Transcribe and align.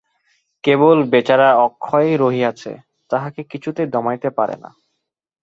কেবল 0.63 0.97
বেচারা 1.03 1.49
অক্ষয় 1.57 2.09
রহিয়াছে, 2.17 2.71
তাহাকে 3.11 3.41
কিছুতেই 3.43 3.87
দমাইতে 3.87 4.29
পারে 4.29 4.55
না। 4.55 4.69